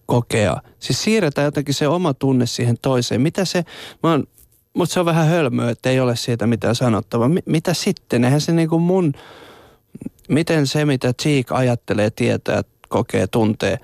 [0.07, 0.57] kokea.
[0.79, 3.21] Siis siirretään jotenkin se oma tunne siihen toiseen.
[3.21, 3.65] Mitä se,
[4.03, 4.25] mä oon,
[4.75, 7.29] mutta se on vähän hölmöä, että ei ole siitä mitään sanottavaa.
[7.29, 8.25] M- mitä sitten?
[8.25, 9.13] Eihän se niinku mun,
[10.29, 13.79] miten se mitä Cheek ajattelee, tietää, kokee, tuntee,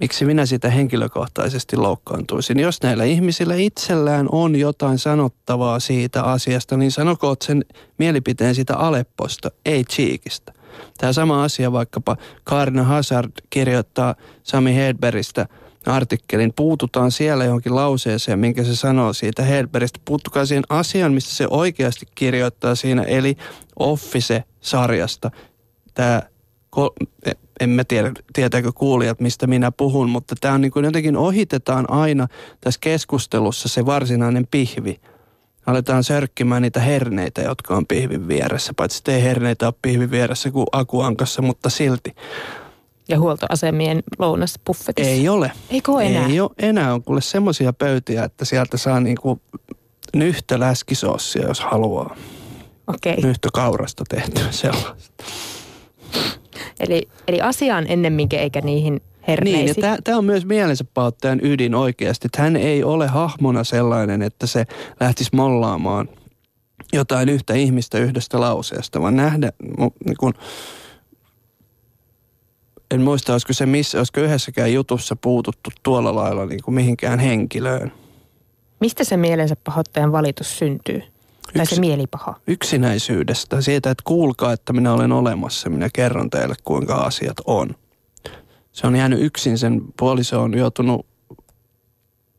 [0.00, 2.58] miksi minä sitä henkilökohtaisesti loukkaantuisin.
[2.58, 7.64] Jos näillä ihmisillä itsellään on jotain sanottavaa siitä asiasta, niin sanokoot sen
[7.98, 10.52] mielipiteen siitä Alepposta, ei Cheekistä.
[10.98, 15.46] Tämä sama asia vaikkapa Kaarina Hazard kirjoittaa Sami Hedberistä
[15.86, 16.52] artikkelin.
[16.56, 20.00] Puututaan siellä johonkin lauseeseen, minkä se sanoo siitä Hedberistä.
[20.04, 23.36] Puuttukaa siihen asiaan, mistä se oikeasti kirjoittaa siinä, eli
[23.78, 25.30] Office-sarjasta.
[25.94, 26.22] Tämä
[27.60, 31.90] en mä tiedä, tietääkö kuulijat, mistä minä puhun, mutta tämä on niin kuin jotenkin ohitetaan
[31.90, 32.28] aina
[32.60, 35.00] tässä keskustelussa se varsinainen pihvi–
[35.66, 38.72] aletaan sörkkimään niitä herneitä, jotka on pihvin vieressä.
[38.76, 42.14] Paitsi ei herneitä ole pihvin vieressä kuin akuankassa, mutta silti.
[43.08, 45.10] Ja huoltoasemien lounaspuffetissa.
[45.10, 45.52] Ei ole.
[45.70, 46.26] Eikö ole enää?
[46.26, 46.94] Ei ole enää.
[46.94, 49.40] On kuule semmoisia pöytiä, että sieltä saa niinku
[50.14, 52.16] nyhtä läskisoossia, jos haluaa.
[52.86, 53.12] Okei.
[53.12, 53.28] Okay.
[53.28, 55.24] Nyhtä kaurasta tehtyä sellaista.
[56.80, 59.64] Eli, eli asiaan ennemminkin eikä niihin herneisiin.
[59.66, 62.26] Niin, ja tämä on myös mielensä pahoittajan ydin oikeasti.
[62.26, 64.64] Että hän ei ole hahmona sellainen, että se
[65.00, 66.08] lähtisi mollaamaan
[66.92, 69.52] jotain yhtä ihmistä yhdestä lauseesta, vaan nähdä,
[70.04, 70.34] niin kun,
[72.90, 77.92] en muista, olisiko se missä, olisiko yhdessäkään jutussa puututtu tuolla lailla niin kuin mihinkään henkilöön.
[78.80, 81.02] Mistä se mielensä pahoittajan valitus syntyy?
[81.54, 82.34] Tai Yks, se mielipaha?
[82.46, 83.60] Yksinäisyydestä.
[83.60, 85.70] Siitä, että kuulkaa, että minä olen olemassa.
[85.70, 87.74] Minä kerron teille, kuinka asiat on
[88.76, 89.58] se on jäänyt yksin.
[89.58, 91.06] Sen puoliso on joutunut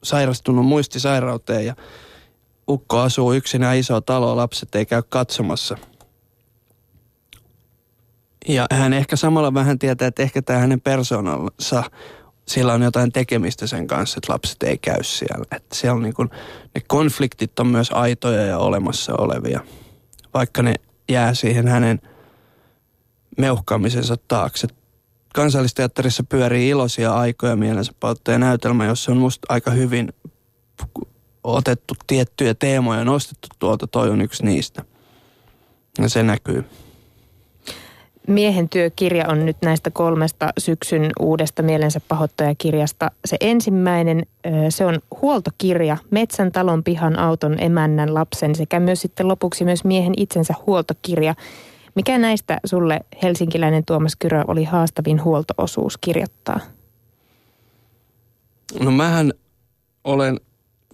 [0.04, 1.76] sairastunut muistisairauteen ja
[2.70, 5.78] ukko asuu yksinään iso talo, lapset ei käy katsomassa.
[8.48, 11.84] Ja hän ehkä samalla vähän tietää, että ehkä tämä hänen persoonalsa,
[12.48, 15.46] sillä on jotain tekemistä sen kanssa, että lapset ei käy siellä.
[15.56, 16.30] Että siellä on niin kuin,
[16.76, 19.60] ne konfliktit on myös aitoja ja olemassa olevia,
[20.34, 20.74] vaikka ne
[21.10, 22.02] jää siihen hänen
[23.38, 24.68] meuhkaamisensa taakse
[25.34, 27.94] kansallisteatterissa pyörii iloisia aikoja mielensä
[28.28, 30.14] ja näytelmä, jossa on musta aika hyvin
[31.44, 33.88] otettu tiettyjä teemoja ja nostettu tuolta.
[33.88, 34.84] Toi on yksi niistä.
[36.00, 36.66] Ja se näkyy.
[38.28, 43.12] Miehen työkirja on nyt näistä kolmesta syksyn uudesta mielensä pahoittajakirjasta.
[43.26, 44.26] Se ensimmäinen,
[44.70, 50.14] se on huoltokirja, metsän, talon, pihan, auton, emännän, lapsen sekä myös sitten lopuksi myös miehen
[50.18, 51.36] itsensä huoltokirja–
[51.98, 56.60] mikä näistä sulle helsinkiläinen Tuomas Kyrö oli haastavin huoltoosuus kirjoittaa?
[58.80, 59.34] No mähän
[60.04, 60.40] olen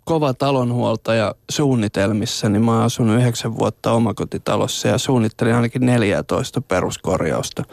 [0.06, 7.64] kova talonhuoltaja suunnitelmissa, niin mä oon asunut yhdeksän vuotta omakotitalossa ja suunnittelin ainakin 14 peruskorjausta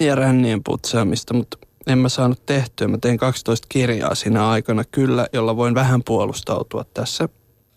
[0.00, 2.88] ja rännien putsaamista, mutta en mä saanut tehtyä.
[2.88, 7.28] Mä tein 12 kirjaa siinä aikana kyllä, jolla voin vähän puolustautua tässä,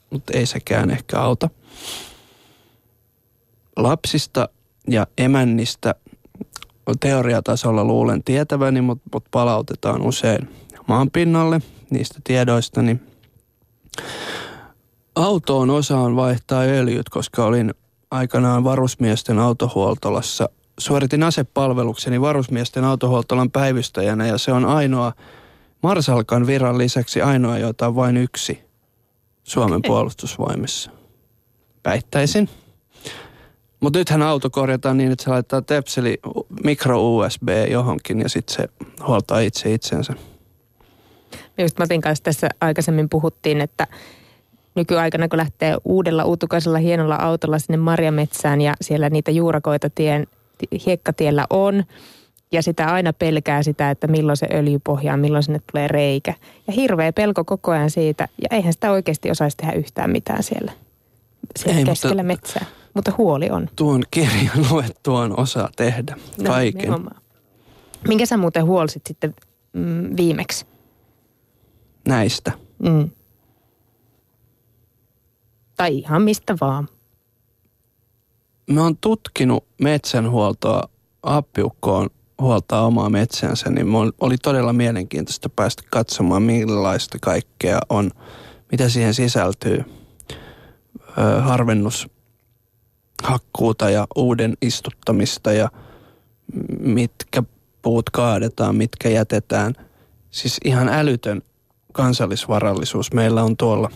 [0.09, 1.49] mutta ei sekään ehkä auta
[3.77, 4.49] lapsista
[4.87, 5.95] ja emännistä
[6.99, 10.49] teoriatasolla luulen tietäväni, mutta, palautetaan usein
[10.87, 13.10] maanpinnalle niistä tiedoista, niin
[15.15, 17.73] autoon osaan vaihtaa öljyt, koska olin
[18.11, 20.49] aikanaan varusmiesten autohuoltolassa.
[20.79, 25.13] Suoritin asepalvelukseni varusmiesten autohuoltolan päivystäjänä ja se on ainoa
[25.83, 28.61] Marsalkan viran lisäksi ainoa, jota on vain yksi
[29.43, 30.91] Suomen puolustusvoimissa.
[31.83, 32.49] Päittäisin.
[33.79, 36.19] Mutta nythän auto korjataan niin, että se laittaa tepseli
[36.63, 38.69] mikro USB johonkin ja sitten se
[39.07, 40.13] huoltaa itse itsensä.
[41.61, 43.87] Just Matin kanssa tässä aikaisemmin puhuttiin, että
[44.75, 50.27] nykyaikana kun lähtee uudella uutukaisella hienolla autolla sinne Marjametsään ja siellä niitä juurakoita tien,
[50.85, 51.83] hiekkatiellä on
[52.51, 56.33] ja sitä aina pelkää sitä, että milloin se öljy pohjaa, milloin sinne tulee reikä.
[56.67, 60.71] Ja hirveä pelko koko ajan siitä ja eihän sitä oikeasti osaisi tehdä yhtään mitään siellä
[61.59, 62.65] siellä Ei, keskellä mutta- metsää.
[62.93, 63.69] Mutta huoli on.
[63.75, 66.15] Tuon kirjan luettuaan osaa tehdä
[66.47, 66.81] kaiken.
[66.89, 67.21] No, nimenomaan.
[68.07, 69.35] Minkä sä muuten huolsit sitten
[69.73, 70.65] mm, viimeksi?
[72.07, 72.51] Näistä.
[72.83, 73.09] Mm.
[75.75, 76.87] Tai ihan mistä vaan.
[78.69, 80.89] Mä oon tutkinut metsänhuoltoa.
[81.23, 82.09] Appiukkoon
[82.41, 83.87] huoltaa omaa metsänsä, niin
[84.21, 88.11] oli todella mielenkiintoista päästä katsomaan, millaista kaikkea on,
[88.71, 89.83] mitä siihen sisältyy.
[91.17, 92.07] Ö, harvennus,
[93.23, 95.69] hakkuuta ja uuden istuttamista ja
[96.79, 97.43] mitkä
[97.81, 99.73] puut kaadetaan, mitkä jätetään.
[100.31, 101.41] Siis ihan älytön
[101.91, 103.89] kansallisvarallisuus meillä on tuolla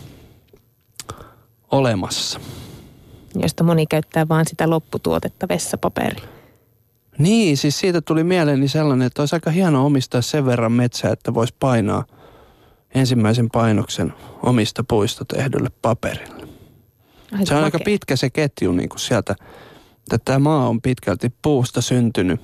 [1.70, 2.40] olemassa.
[3.34, 6.28] josta moni käyttää vaan sitä lopputuotetta vessapaperia.
[7.18, 11.34] Niin, siis siitä tuli mieleeni sellainen, että olisi aika hieno omistaa sen verran metsää, että
[11.34, 12.04] voisi painaa
[12.94, 16.48] ensimmäisen painoksen omista puista tehdylle paperille.
[17.32, 17.84] Aika Se on aika makea.
[17.84, 19.32] pitkä se ketju niin kuin sieltä,
[20.12, 22.40] että tämä maa on pitkälti puusta syntynyt,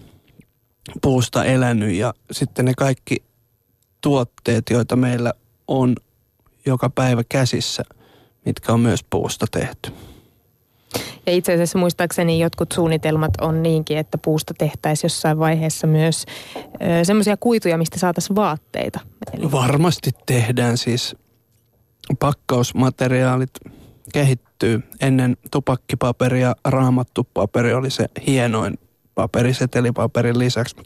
[1.03, 3.23] puusta elänyt ja sitten ne kaikki
[4.01, 5.33] tuotteet, joita meillä
[5.73, 5.97] on
[6.67, 7.83] joka päivä käsissä,
[8.45, 9.93] mitkä on myös puusta tehty.
[11.27, 16.25] Ja itse asiassa muistaakseni jotkut suunnitelmat on niinkin, että puusta tehtäisiin jossain vaiheessa myös
[17.03, 19.01] semmoisia kuituja, mistä saataisiin vaatteita.
[19.33, 21.17] Eli Varmasti tehdään siis
[22.19, 23.51] pakkausmateriaalit
[24.13, 24.83] kehittyy.
[25.01, 28.79] Ennen tupakkipaperia raamattupaperi oli se hienoin
[29.15, 30.77] paperi setelipaperin lisäksi.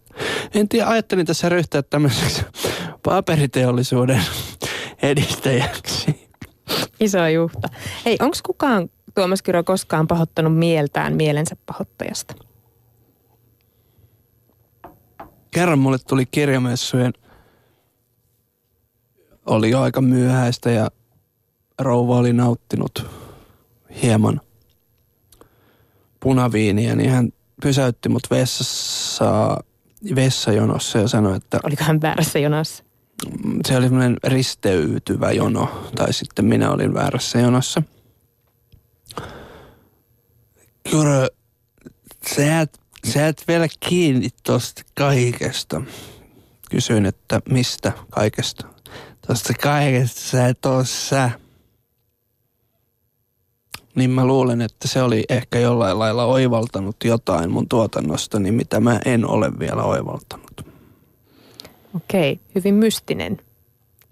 [0.54, 2.44] En tiedä, ajattelin tässä ryhtyä tämmöiseksi
[3.02, 4.24] paperiteollisuuden
[5.02, 6.28] edistäjäksi.
[7.00, 7.68] iso juhta.
[8.04, 12.34] Hei, onko kukaan Tuomas Kyrö koskaan pahoittanut mieltään mielensä pahoittajasta?
[15.50, 17.12] Kerran mulle tuli kirjamessujen,
[19.46, 20.90] oli jo aika myöhäistä ja
[21.78, 23.06] rouva oli nauttinut
[24.02, 24.40] hieman
[26.20, 27.32] punaviiniä, niin hän
[27.62, 29.58] pysäytti mut vessassa,
[30.14, 32.85] vessajonossa ja sanoi, että Oliko hän väärässä jonassa?
[33.66, 37.82] Se oli semmoinen risteytyvä jono, tai sitten minä olin väärässä jonossa.
[40.90, 41.28] Kyllä,
[42.34, 42.80] sä et,
[43.12, 45.82] sä et vielä kiinni tosta kaikesta.
[46.70, 48.66] Kysyin, että mistä kaikesta?
[49.26, 51.30] Tosta kaikesta sä et oo sä.
[53.94, 59.00] Niin mä luulen, että se oli ehkä jollain lailla oivaltanut jotain mun tuotannostani, mitä mä
[59.04, 60.45] en ole vielä oivaltanut.
[61.96, 63.38] Okei, hyvin mystinen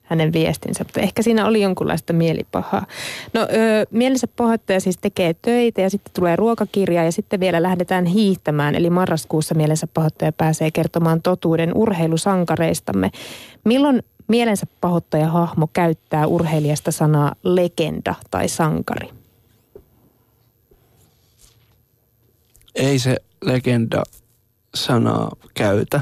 [0.02, 2.86] hänen viestinsä, mutta ehkä siinä oli jonkunlaista mielipahaa.
[3.32, 3.46] No ö,
[3.90, 8.74] mielensä pahoittaja siis tekee töitä ja sitten tulee ruokakirja ja sitten vielä lähdetään hiihtämään.
[8.74, 13.10] Eli marraskuussa mielensä pahoittaja pääsee kertomaan totuuden urheilusankareistamme.
[13.64, 19.08] Milloin mielensä pahoittaja hahmo käyttää urheilijasta sanaa legenda tai sankari?
[22.74, 24.02] ei se legenda
[24.74, 26.00] sanaa käytä.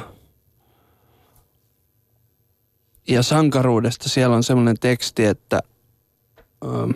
[3.12, 5.60] Ja sankaruudesta siellä on semmoinen teksti, että
[6.64, 6.90] ähm,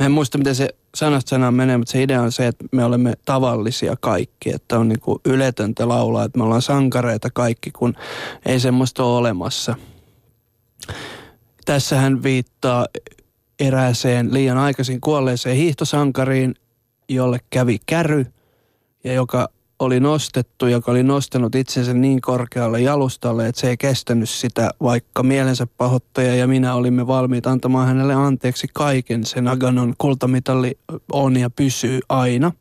[0.00, 3.12] en muista miten se sanasta sanaan menee, mutta se idea on se, että me olemme
[3.24, 7.94] tavallisia kaikki, että on niinku yletöntä laulaa, että me ollaan sankareita kaikki, kun
[8.46, 9.74] ei semmoista ole olemassa.
[11.64, 12.86] Tässä hän viittaa
[13.58, 16.54] erääseen liian aikaisin kuolleeseen hiihtosankariin,
[17.08, 18.26] jolle kävi käry
[19.04, 24.30] ja joka oli nostettu, joka oli nostanut itsensä niin korkealle jalustalle, että se ei kestänyt
[24.30, 29.24] sitä, vaikka mielensä pahoittaja ja minä olimme valmiit antamaan hänelle anteeksi kaiken.
[29.24, 30.78] Sen Aganon kultamitalli
[31.12, 32.52] on ja pysyy aina.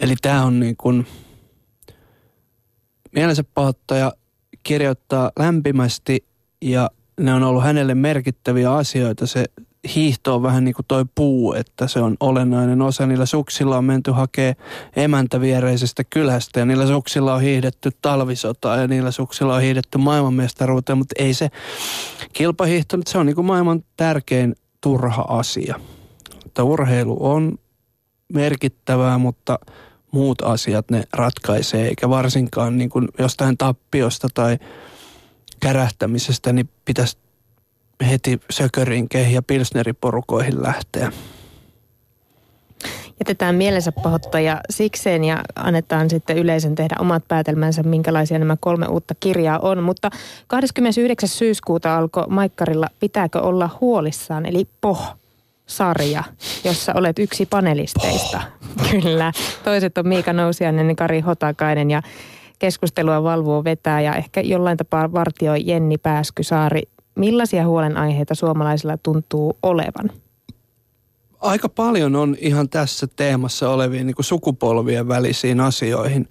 [0.00, 1.06] Eli tämä on niin kuin,
[3.12, 4.12] mielensä pahoittaja
[4.62, 6.24] kirjoittaa lämpimästi
[6.62, 9.26] ja ne on ollut hänelle merkittäviä asioita.
[9.26, 9.44] Se
[9.94, 13.06] hiihto on vähän niin kuin toi puu, että se on olennainen osa.
[13.06, 14.56] Niillä suksilla on menty hakee
[14.96, 20.98] emäntä viereisestä kylästä ja niillä suksilla on hiihdetty talvisotaa ja niillä suksilla on hiihdetty maailmanmestaruuteen,
[20.98, 21.50] mutta ei se
[22.32, 25.80] kilpahiihto, se on niin kuin maailman tärkein turha asia.
[26.46, 27.58] Että urheilu on
[28.32, 29.58] merkittävää, mutta
[30.10, 34.58] muut asiat ne ratkaisee, eikä varsinkaan niin kuin jostain tappiosta tai
[35.60, 37.16] kärähtämisestä, niin pitäisi
[38.04, 41.12] heti sökörinkeihin ja pilsneriporukoihin lähteä.
[43.20, 49.14] Jätetään mielensä pahoittaja sikseen ja annetaan sitten yleisön tehdä omat päätelmänsä, minkälaisia nämä kolme uutta
[49.20, 49.82] kirjaa on.
[49.82, 50.10] Mutta
[50.46, 51.28] 29.
[51.28, 55.16] syyskuuta alkoi Maikkarilla Pitääkö olla huolissaan, eli POH
[55.66, 56.24] sarja,
[56.64, 58.40] jossa olet yksi panelisteista.
[58.90, 59.32] Kyllä.
[59.64, 62.02] Toiset on Miika Nousiainen ja Kari Hotakainen ja
[62.58, 66.82] keskustelua valvoo vetää ja ehkä jollain tapaa vartioi Jenni Pääskysaari.
[67.14, 70.10] Millaisia huolenaiheita suomalaisilla tuntuu olevan?
[71.44, 76.28] aika paljon on ihan tässä teemassa oleviin niin sukupolvien välisiin asioihin.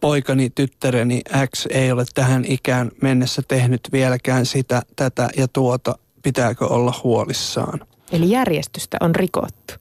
[0.00, 1.20] Poikani, tyttäreni
[1.56, 5.98] X ei ole tähän ikään mennessä tehnyt vieläkään sitä, tätä ja tuota.
[6.22, 7.80] Pitääkö olla huolissaan?
[8.12, 9.74] Eli järjestystä on rikottu.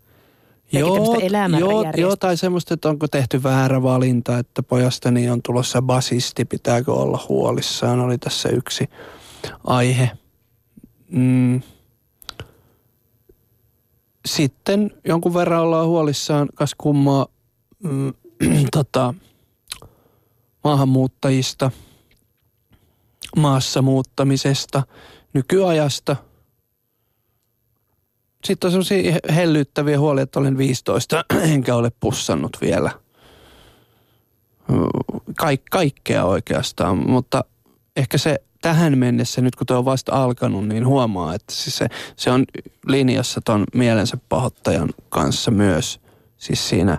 [0.74, 1.18] Joo,
[1.60, 6.94] joo, joo, tai semmoista, että onko tehty väärä valinta, että pojastani on tulossa basisti, pitääkö
[6.94, 8.90] olla huolissaan, oli tässä yksi
[9.64, 10.12] aihe.
[11.10, 11.62] Mm.
[14.26, 17.28] Sitten jonkun verran ollaan huolissaan, kas kummaa,
[17.84, 18.14] mm,
[18.72, 19.14] tota,
[20.64, 21.72] maahanmuuttajista,
[23.36, 24.84] maassa muuttamisesta,
[25.34, 26.16] nykyajasta–
[28.46, 32.92] sitten on sellaisia hellyttäviä huolia, että olen 15 enkä ole pussannut vielä.
[35.38, 37.44] Kaik, kaikkea oikeastaan, mutta
[37.96, 41.88] ehkä se tähän mennessä, nyt kun tuo on vasta alkanut, niin huomaa, että siis se,
[42.16, 42.46] se on
[42.88, 46.00] linjassa ton mielensä pahoittajan kanssa myös.
[46.38, 46.98] Siis siinä,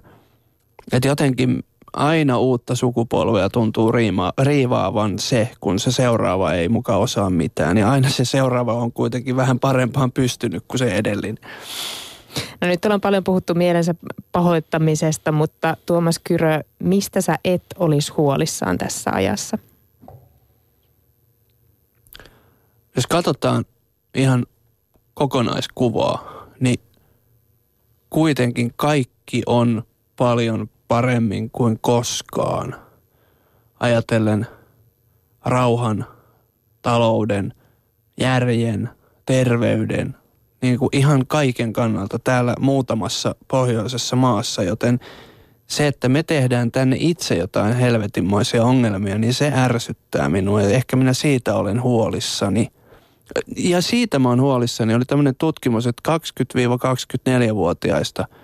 [0.93, 7.31] että jotenkin aina uutta sukupolvea tuntuu riima, riivaavan se, kun se seuraava ei muka osaa
[7.31, 7.77] mitään.
[7.77, 11.39] Ja aina se seuraava on kuitenkin vähän parempaan pystynyt kuin se edellinen.
[12.61, 13.95] No nyt ollaan paljon puhuttu mielensä
[14.33, 19.59] pahoittamisesta, mutta Tuomas Kyrö, mistä sä et olisi huolissaan tässä ajassa?
[22.97, 23.65] Jos katsotaan
[24.15, 24.47] ihan
[25.15, 26.81] kokonaiskuvaa, niin
[28.11, 29.83] kuitenkin kaikki on
[30.17, 32.75] paljon paremmin kuin koskaan.
[33.81, 34.47] Ajatellen
[35.45, 36.07] rauhan,
[36.83, 37.55] talouden,
[38.21, 38.91] järjen,
[39.27, 40.17] terveyden,
[40.63, 45.01] niin kuin ihan kaiken kannalta täällä muutamassa pohjoisessa maassa, joten
[45.67, 50.97] se, että me tehdään tänne itse jotain helvetinmoisia ongelmia, niin se ärsyttää minua ja ehkä
[50.97, 52.69] minä siitä olen huolissani.
[53.57, 54.95] Ja siitä mä oon huolissani.
[54.95, 56.19] Oli tämmöinen tutkimus, että
[57.51, 58.25] 20-24-vuotiaista–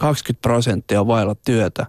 [0.00, 1.86] 20 prosenttia on vailla työtä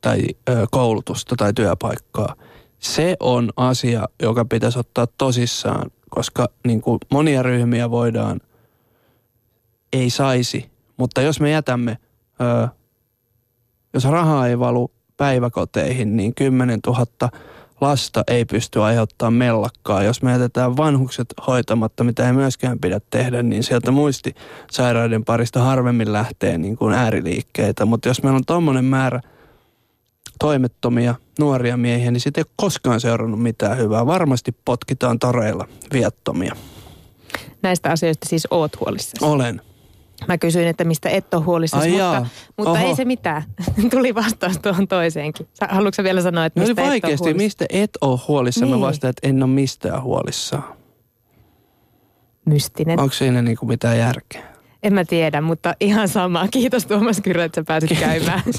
[0.00, 0.22] tai
[0.70, 2.34] koulutusta tai työpaikkaa.
[2.78, 8.40] Se on asia, joka pitäisi ottaa tosissaan, koska niin kuin monia ryhmiä voidaan,
[9.92, 11.98] ei saisi, mutta jos me jätämme,
[13.94, 17.06] jos rahaa ei valu päiväkoteihin, niin 10 000
[17.80, 20.02] lasta ei pysty aiheuttamaan mellakkaa.
[20.02, 26.12] Jos me jätetään vanhukset hoitamatta, mitä ei myöskään pidä tehdä, niin sieltä muistisairaiden parista harvemmin
[26.12, 27.84] lähtee niin kuin ääriliikkeitä.
[27.84, 29.20] Mutta jos meillä on tuommoinen määrä
[30.38, 34.06] toimettomia nuoria miehiä, niin siitä ei ole koskaan seurannut mitään hyvää.
[34.06, 36.56] Varmasti potkitaan toreilla viattomia.
[37.62, 39.24] Näistä asioista siis oot huolissasi?
[39.24, 39.60] Olen.
[40.28, 43.42] Mä kysyin, että mistä et ole huolissasi, mutta, mutta ei se mitään.
[43.90, 45.48] Tuli vastaus tuohon toiseenkin.
[45.68, 48.70] Haluatko vielä sanoa, että mistä no, et vaikeasti, mistä et ole huolissaan?
[48.70, 48.80] Niin.
[48.80, 50.64] Mä vastaan, että en ole mistään huolissaan.
[52.44, 53.00] Mystinen.
[53.00, 54.42] Onko siinä niinku mitään järkeä?
[54.82, 56.48] En mä tiedä, mutta ihan sama.
[56.48, 58.42] Kiitos Tuomas Kyrö, että sä pääsit käymään.